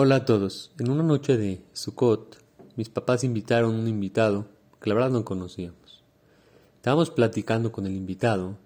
Hola 0.00 0.14
a 0.14 0.24
todos. 0.24 0.70
En 0.78 0.90
una 0.90 1.02
noche 1.02 1.36
de 1.36 1.60
Sukkot, 1.72 2.38
mis 2.76 2.88
papás 2.88 3.24
invitaron 3.24 3.74
a 3.74 3.78
un 3.80 3.88
invitado 3.88 4.46
que 4.80 4.88
la 4.88 4.94
verdad 4.94 5.10
no 5.10 5.24
conocíamos. 5.24 6.04
Estábamos 6.76 7.10
platicando 7.10 7.72
con 7.72 7.84
el 7.84 7.96
invitado. 7.96 8.56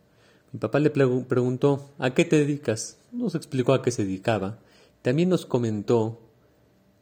Mi 0.53 0.59
papá 0.59 0.79
le 0.79 0.91
preguntó, 0.91 1.89
¿a 1.99 2.13
qué 2.13 2.27
te 2.27 2.37
dedicas? 2.37 2.99
Nos 3.13 3.35
explicó 3.35 3.73
a 3.73 3.81
qué 3.81 3.91
se 3.91 4.05
dedicaba. 4.05 4.59
También 5.01 5.31
nos 5.31 5.47
comentó 5.47 6.21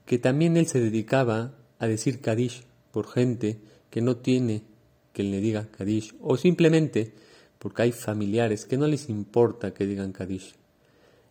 que 0.06 0.20
también 0.20 0.56
él 0.56 0.68
se 0.68 0.78
dedicaba 0.78 1.56
a 1.80 1.88
decir 1.88 2.20
Kadish 2.20 2.62
por 2.92 3.08
gente 3.08 3.58
que 3.90 4.00
no 4.00 4.18
tiene 4.18 4.62
que 5.12 5.24
le 5.24 5.40
diga 5.40 5.66
Kadish 5.72 6.14
o 6.20 6.36
simplemente 6.36 7.14
porque 7.58 7.82
hay 7.82 7.90
familiares 7.90 8.64
que 8.64 8.78
no 8.78 8.86
les 8.86 9.08
importa 9.08 9.74
que 9.74 9.86
digan 9.86 10.12
Kadish. 10.12 10.54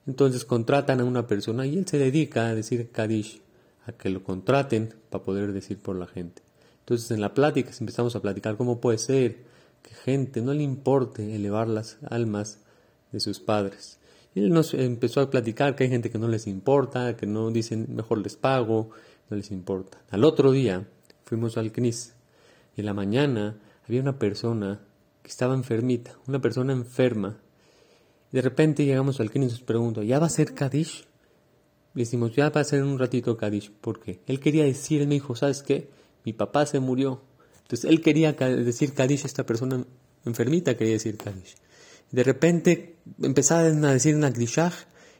Entonces 0.09 0.43
contratan 0.43 1.01
a 1.01 1.03
una 1.03 1.27
persona 1.27 1.67
y 1.67 1.77
él 1.77 1.85
se 1.85 1.99
dedica 1.99 2.47
a 2.47 2.55
decir 2.55 2.89
Kadish, 2.89 3.43
a 3.85 3.91
que 3.91 4.09
lo 4.09 4.23
contraten 4.23 4.95
para 5.11 5.23
poder 5.23 5.53
decir 5.53 5.77
por 5.77 5.95
la 5.95 6.07
gente. 6.07 6.41
Entonces 6.79 7.11
en 7.11 7.21
la 7.21 7.35
plática 7.35 7.69
empezamos 7.79 8.15
a 8.15 8.19
platicar 8.19 8.57
cómo 8.57 8.81
puede 8.81 8.97
ser 8.97 9.43
que 9.83 9.93
gente 9.93 10.41
no 10.41 10.55
le 10.55 10.63
importe 10.63 11.35
elevar 11.35 11.67
las 11.67 11.99
almas 12.09 12.57
de 13.11 13.19
sus 13.19 13.39
padres. 13.39 13.99
Y 14.33 14.39
él 14.39 14.49
nos 14.49 14.73
empezó 14.73 15.21
a 15.21 15.29
platicar 15.29 15.75
que 15.75 15.83
hay 15.83 15.91
gente 15.91 16.09
que 16.09 16.17
no 16.17 16.27
les 16.27 16.47
importa, 16.47 17.15
que 17.15 17.27
no 17.27 17.51
dicen 17.51 17.85
mejor 17.89 18.17
les 18.17 18.35
pago, 18.35 18.89
no 19.29 19.37
les 19.37 19.51
importa. 19.51 19.99
Al 20.09 20.23
otro 20.23 20.51
día 20.51 20.87
fuimos 21.23 21.55
al 21.55 21.71
CNIS 21.71 22.15
y 22.75 22.79
en 22.79 22.87
la 22.87 22.95
mañana 22.95 23.59
había 23.87 24.01
una 24.01 24.17
persona 24.17 24.81
que 25.21 25.29
estaba 25.29 25.53
enfermita, 25.53 26.17
una 26.27 26.41
persona 26.41 26.73
enferma 26.73 27.37
de 28.31 28.41
repente 28.41 28.85
llegamos 28.85 29.19
al 29.19 29.31
Ken 29.31 29.43
y 29.43 29.45
nos 29.47 29.61
pregunta, 29.61 30.03
¿ya 30.03 30.19
va 30.19 30.27
a 30.27 30.29
ser 30.29 30.53
Kadish? 30.53 31.07
Le 31.93 32.03
decimos, 32.03 32.35
ya 32.35 32.49
va 32.49 32.61
a 32.61 32.63
ser 32.63 32.83
un 32.83 32.99
ratito 32.99 33.35
Kadish. 33.35 33.71
¿Por 33.71 33.99
qué? 33.99 34.19
Él 34.27 34.39
quería 34.39 34.63
decir, 34.63 35.01
él 35.01 35.07
me 35.07 35.15
dijo, 35.15 35.35
¿sabes 35.35 35.63
qué? 35.63 35.89
Mi 36.23 36.33
papá 36.33 36.65
se 36.65 36.79
murió. 36.79 37.21
Entonces 37.63 37.89
él 37.89 38.01
quería 38.01 38.33
decir 38.33 38.93
Kadish, 38.93 39.25
esta 39.25 39.45
persona 39.45 39.83
enfermita 40.25 40.77
quería 40.77 40.93
decir 40.93 41.17
Kadish. 41.17 41.55
De 42.11 42.23
repente 42.23 42.95
empezaron 43.21 43.83
a 43.85 43.93
decir 43.93 44.15
Nagdishah. 44.15 44.73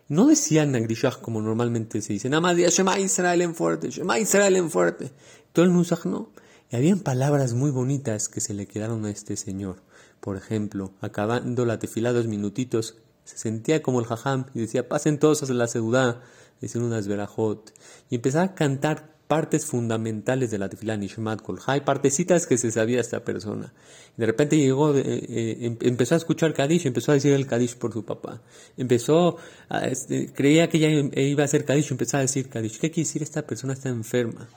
No 0.08 0.28
decían 0.28 0.72
Nagdishah 0.72 1.22
como 1.22 1.42
normalmente 1.42 2.02
se 2.02 2.14
dice. 2.14 2.30
Nada 2.30 2.42
más 2.42 2.56
decía 2.56 2.70
Shema 2.70 3.00
Israel 3.00 3.42
en 3.42 3.54
fuerte, 3.54 3.92
Shema 3.92 4.20
Israel 4.20 4.56
en 4.56 4.72
fuerte. 4.72 5.12
Todo 5.54 5.66
el 5.66 5.74
Nusach 5.74 6.06
no. 6.06 6.32
Y 6.72 6.76
habían 6.76 7.00
palabras 7.00 7.54
muy 7.54 7.72
bonitas 7.72 8.30
que 8.30 8.42
se 8.42 8.54
le 8.54 8.68
quedaron 8.68 9.06
a 9.06 9.10
este 9.10 9.36
señor. 9.36 9.82
Por 10.20 10.38
ejemplo, 10.38 10.94
acabando 11.02 11.66
la 11.66 11.80
tefila 11.80 12.14
dos 12.14 12.28
minutitos, 12.28 12.98
se 13.24 13.38
sentía 13.38 13.82
como 13.82 14.00
el 14.00 14.06
jajam 14.06 14.46
y 14.54 14.62
decía, 14.62 14.88
pasen 14.88 15.18
todos 15.18 15.42
a 15.42 15.54
la 15.54 15.68
ciudad, 15.68 16.22
decían 16.62 16.84
unas 16.84 17.08
verajot. 17.08 17.74
Y 18.12 18.16
empezaba 18.16 18.46
a 18.46 18.56
cantar 18.56 19.18
partes 19.28 19.66
fundamentales 19.66 20.52
de 20.52 20.60
la 20.60 20.70
tefila 20.70 20.96
Nishmat 20.96 21.42
Kolhai, 21.42 21.86
partecitas 21.86 22.46
que 22.46 22.58
se 22.58 22.72
sabía 22.72 23.00
esta 23.00 23.24
persona. 23.24 23.74
De 24.18 24.26
repente 24.28 24.58
llegó, 24.58 24.96
eh, 24.96 25.02
eh, 25.06 25.58
em, 25.62 25.78
empezó 25.82 26.16
a 26.16 26.18
escuchar 26.18 26.54
Kadish, 26.54 26.86
empezó 26.86 27.12
a 27.12 27.16
decir 27.16 27.34
el 27.34 27.48
Kadish 27.48 27.78
por 27.78 27.94
su 27.94 28.06
papá. 28.06 28.42
Empezó, 28.78 29.38
a, 29.70 29.88
este, 29.88 30.32
creía 30.34 30.70
que 30.70 30.80
ya 30.80 30.90
iba 30.90 31.44
a 31.44 31.46
hacer 31.46 31.66
Kadish, 31.66 31.92
empezó 31.92 32.18
a 32.18 32.22
decir 32.22 32.50
Kadish. 32.50 32.80
¿Qué 32.80 32.92
quiere 32.92 33.08
decir? 33.08 33.24
Esta 33.24 33.46
persona 33.46 33.74
está 33.74 33.90
enferma 33.90 34.48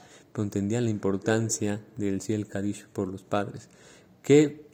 entendían 0.41 0.85
la 0.85 0.91
importancia 0.91 1.81
del 1.97 2.23
Ciel 2.23 2.47
Kadish 2.47 2.87
por 2.87 3.09
los 3.09 3.23
padres. 3.23 3.69
Qué 4.23 4.65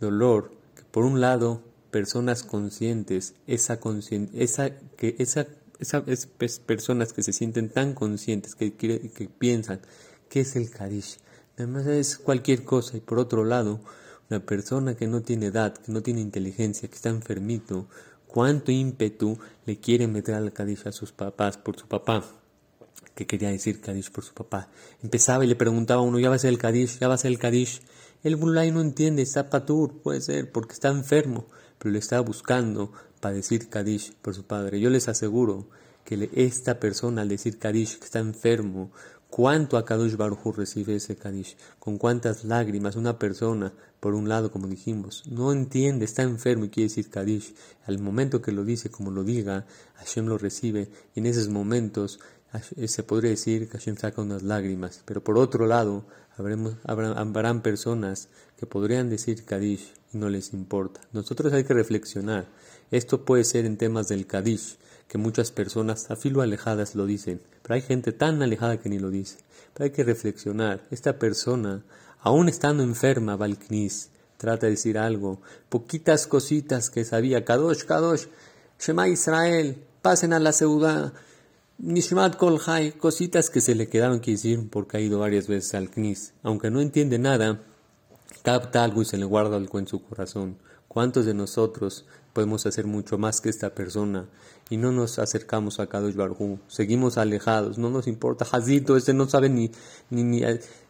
dolor 0.00 0.50
que 0.74 0.82
por 0.90 1.04
un 1.04 1.20
lado 1.20 1.62
personas 1.90 2.42
conscientes, 2.42 3.34
esa, 3.46 3.78
esa, 4.32 4.70
que 4.96 5.14
esa, 5.18 5.46
esas 5.78 6.26
personas 6.66 7.12
que 7.12 7.22
se 7.22 7.32
sienten 7.32 7.68
tan 7.68 7.94
conscientes, 7.94 8.56
que, 8.56 8.74
que 8.74 9.30
piensan 9.38 9.80
que 10.28 10.40
es 10.40 10.56
el 10.56 10.70
Kadish, 10.70 11.18
además 11.56 11.86
es 11.86 12.18
cualquier 12.18 12.64
cosa. 12.64 12.96
Y 12.96 13.00
por 13.00 13.20
otro 13.20 13.44
lado 13.44 13.78
una 14.30 14.40
persona 14.40 14.96
que 14.96 15.06
no 15.06 15.22
tiene 15.22 15.46
edad, 15.46 15.74
que 15.74 15.92
no 15.92 16.02
tiene 16.02 16.20
inteligencia, 16.20 16.88
que 16.88 16.96
está 16.96 17.10
enfermito, 17.10 17.86
cuánto 18.26 18.72
ímpetu 18.72 19.38
le 19.66 19.78
quiere 19.78 20.08
meter 20.08 20.34
al 20.34 20.52
Kadish 20.52 20.88
a 20.88 20.92
sus 20.92 21.12
papás 21.12 21.58
por 21.58 21.78
su 21.78 21.86
papá 21.86 22.24
que 23.14 23.26
quería 23.26 23.50
decir 23.50 23.80
Kadish 23.80 24.10
por 24.10 24.24
su 24.24 24.34
papá. 24.34 24.68
Empezaba 25.02 25.44
y 25.44 25.48
le 25.48 25.56
preguntaba 25.56 26.02
a 26.02 26.04
uno, 26.04 26.18
¿ya 26.18 26.28
va 26.28 26.36
a 26.36 26.38
ser 26.38 26.50
el 26.50 26.58
Kadish? 26.58 26.98
¿Ya 26.98 27.08
va 27.08 27.14
a 27.14 27.18
ser 27.18 27.30
el 27.30 27.38
Kadish? 27.38 27.82
El 28.22 28.36
Bulay 28.36 28.70
no 28.70 28.80
entiende, 28.80 29.22
está 29.22 29.50
patur, 29.50 30.00
puede 30.02 30.20
ser, 30.20 30.50
porque 30.50 30.72
está 30.72 30.88
enfermo, 30.88 31.46
pero 31.78 31.92
le 31.92 31.98
está 31.98 32.20
buscando 32.20 32.92
para 33.20 33.34
decir 33.34 33.68
Kadish 33.68 34.14
por 34.22 34.34
su 34.34 34.44
padre. 34.44 34.80
Yo 34.80 34.90
les 34.90 35.08
aseguro 35.08 35.66
que 36.04 36.30
esta 36.34 36.80
persona 36.80 37.22
al 37.22 37.28
decir 37.28 37.58
Kadish 37.58 37.98
que 37.98 38.04
está 38.04 38.18
enfermo, 38.20 38.90
cuánto 39.34 39.76
a 39.76 39.84
Kadosh 39.84 40.14
Baruj 40.14 40.56
recibe 40.56 40.94
ese 40.94 41.16
Kadish, 41.16 41.56
con 41.80 41.98
cuántas 41.98 42.44
lágrimas 42.44 42.94
una 42.94 43.18
persona, 43.18 43.72
por 43.98 44.14
un 44.14 44.28
lado, 44.28 44.52
como 44.52 44.68
dijimos, 44.68 45.24
no 45.26 45.50
entiende, 45.50 46.04
está 46.04 46.22
enfermo 46.22 46.66
y 46.66 46.68
quiere 46.68 46.88
decir 46.88 47.10
Kadish. 47.10 47.54
Al 47.86 47.98
momento 47.98 48.40
que 48.40 48.52
lo 48.52 48.64
dice, 48.64 48.90
como 48.90 49.10
lo 49.10 49.24
diga, 49.24 49.66
Hashem 49.94 50.26
lo 50.26 50.38
recibe 50.38 50.88
y 51.16 51.18
en 51.18 51.26
esos 51.26 51.48
momentos 51.48 52.20
se 52.60 53.02
podría 53.02 53.30
decir 53.30 53.68
que 53.68 53.78
Hashem 53.78 53.96
saca 53.96 54.22
unas 54.22 54.42
lágrimas, 54.42 55.02
pero 55.04 55.22
por 55.22 55.38
otro 55.38 55.66
lado, 55.66 56.04
habremos, 56.36 56.74
habrán 56.84 57.62
personas 57.62 58.28
que 58.56 58.66
podrían 58.66 59.10
decir 59.10 59.44
Kadish 59.44 59.92
y 60.12 60.18
no 60.18 60.28
les 60.28 60.52
importa. 60.52 61.00
Nosotros 61.12 61.52
hay 61.52 61.64
que 61.64 61.74
reflexionar. 61.74 62.46
Esto 62.90 63.24
puede 63.24 63.44
ser 63.44 63.64
en 63.64 63.76
temas 63.76 64.08
del 64.08 64.26
Kadish, 64.26 64.78
que 65.08 65.18
muchas 65.18 65.50
personas 65.50 66.10
a 66.10 66.16
filo 66.16 66.42
alejadas 66.42 66.94
lo 66.94 67.06
dicen, 67.06 67.40
pero 67.62 67.74
hay 67.74 67.82
gente 67.82 68.12
tan 68.12 68.42
alejada 68.42 68.78
que 68.78 68.88
ni 68.88 68.98
lo 68.98 69.10
dice. 69.10 69.38
Pero 69.72 69.84
hay 69.84 69.90
que 69.90 70.04
reflexionar. 70.04 70.82
Esta 70.90 71.18
persona, 71.18 71.82
aún 72.20 72.48
estando 72.48 72.82
enferma, 72.82 73.36
Valknis, 73.36 74.10
trata 74.36 74.66
de 74.66 74.72
decir 74.72 74.98
algo, 74.98 75.40
poquitas 75.68 76.26
cositas 76.26 76.90
que 76.90 77.04
sabía, 77.04 77.44
Kadosh, 77.44 77.84
Kadosh, 77.84 78.26
Shema 78.78 79.08
Israel, 79.08 79.82
pasen 80.02 80.32
a 80.32 80.38
la 80.38 80.52
ciudad 80.52 81.12
Nishmat 81.76 82.36
Kolhai, 82.36 82.92
cositas 82.92 83.50
que 83.50 83.60
se 83.60 83.74
le 83.74 83.88
quedaron 83.88 84.20
que 84.20 84.30
decir 84.30 84.70
porque 84.70 84.96
ha 84.96 85.00
ido 85.00 85.18
varias 85.18 85.48
veces 85.48 85.74
al 85.74 85.90
Knis. 85.90 86.32
Aunque 86.44 86.70
no 86.70 86.80
entiende 86.80 87.18
nada, 87.18 87.62
capta 88.42 88.84
algo 88.84 89.02
y 89.02 89.04
se 89.04 89.18
le 89.18 89.24
guarda 89.24 89.56
algo 89.56 89.80
en 89.80 89.88
su 89.88 90.00
corazón. 90.00 90.56
¿Cuántos 90.86 91.26
de 91.26 91.34
nosotros 91.34 92.06
podemos 92.32 92.64
hacer 92.66 92.86
mucho 92.86 93.18
más 93.18 93.40
que 93.40 93.48
esta 93.48 93.74
persona 93.74 94.28
y 94.70 94.76
no 94.76 94.92
nos 94.92 95.18
acercamos 95.18 95.80
a 95.80 95.88
Kadosh 95.88 96.14
Barhu? 96.14 96.60
Seguimos 96.68 97.18
alejados, 97.18 97.76
no 97.76 97.90
nos 97.90 98.06
importa. 98.06 98.46
Hazito, 98.52 98.96
este 98.96 99.12
no 99.12 99.28
sabe 99.28 99.48
ni, 99.48 99.72
ni, 100.10 100.22
ni, 100.22 100.42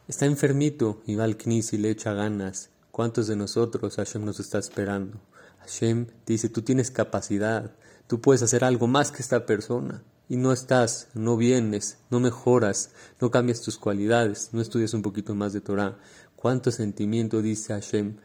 está 0.06 0.26
enfermito 0.26 1.00
y 1.06 1.14
va 1.14 1.24
al 1.24 1.38
Knis 1.38 1.72
y 1.72 1.78
le 1.78 1.88
echa 1.88 2.12
ganas. 2.12 2.68
¿Cuántos 2.90 3.26
de 3.26 3.36
nosotros 3.36 3.96
Hashem 3.96 4.22
nos 4.22 4.38
está 4.38 4.58
esperando? 4.58 5.18
Hashem 5.60 6.08
dice, 6.26 6.50
tú 6.50 6.60
tienes 6.60 6.90
capacidad, 6.90 7.74
tú 8.06 8.20
puedes 8.20 8.42
hacer 8.42 8.64
algo 8.64 8.86
más 8.86 9.10
que 9.10 9.22
esta 9.22 9.46
persona 9.46 10.02
y 10.28 10.36
no 10.36 10.52
estás, 10.52 11.08
no 11.14 11.36
vienes, 11.36 11.98
no 12.10 12.20
mejoras, 12.20 12.92
no 13.20 13.30
cambias 13.30 13.60
tus 13.60 13.78
cualidades, 13.78 14.50
no 14.52 14.60
estudias 14.60 14.94
un 14.94 15.02
poquito 15.02 15.34
más 15.34 15.52
de 15.52 15.60
Torah. 15.60 15.98
¿Cuánto 16.36 16.70
sentimiento 16.70 17.42
dice 17.42 17.74
Hashem? 17.74 18.16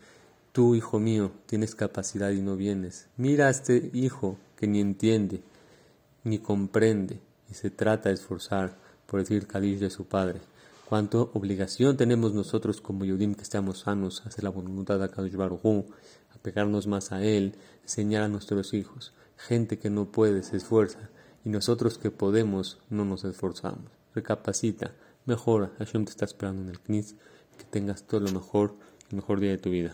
Tú, 0.52 0.76
hijo 0.76 1.00
mío, 1.00 1.32
tienes 1.46 1.76
capacidad 1.76 2.32
y 2.32 2.42
no 2.42 2.56
vienes. 2.56 3.08
Mira 3.18 3.48
a 3.48 3.50
este 3.50 3.92
hijo 3.94 4.38
que 4.56 4.68
ni 4.68 4.80
entiende, 4.80 5.42
ni 6.24 6.40
comprende, 6.40 7.20
y 7.50 7.54
se 7.54 7.70
trata 7.70 8.10
de 8.10 8.16
esforzar 8.16 8.78
por 9.06 9.20
decir 9.20 9.48
Kadish 9.48 9.80
de 9.80 9.90
su 9.90 10.06
padre. 10.06 10.40
Cuánto 10.88 11.30
obligación 11.34 11.98
tenemos 11.98 12.34
nosotros 12.34 12.82
como 12.82 13.06
Yudim 13.06 13.36
que 13.36 13.44
estamos 13.44 13.80
sanos 13.80 14.22
a 14.22 14.30
hacer 14.30 14.44
la 14.44 14.50
voluntad 14.50 15.00
de 15.00 15.10
Kadosh 15.10 15.36
Baruj 15.36 15.86
a 16.34 16.38
pegarnos 16.42 16.88
más 16.88 17.12
a 17.12 17.24
Él, 17.24 17.56
enseñar 17.84 18.24
a 18.24 18.28
nuestros 18.28 18.74
hijos. 18.74 19.14
Gente 19.38 19.78
que 19.78 19.90
no 19.90 20.12
puede 20.12 20.42
se 20.44 20.58
esfuerza 20.58 21.10
y 21.46 21.50
nosotros 21.50 21.98
que 21.98 22.12
podemos 22.12 22.80
no 22.90 23.06
nos 23.06 23.24
esforzamos. 23.24 23.92
Recapacita, 24.14 24.94
mejora. 25.26 25.72
Hashem 25.78 26.06
te 26.06 26.12
está 26.12 26.26
esperando 26.26 26.64
en 26.64 26.70
el 26.70 26.80
Knis. 26.80 27.16
Que 27.58 27.66
tengas 27.66 28.04
todo 28.04 28.22
lo 28.22 28.32
mejor, 28.32 28.76
el 29.10 29.18
mejor 29.18 29.40
día 29.40 29.52
de 29.52 29.58
tu 29.58 29.70
vida. 29.70 29.94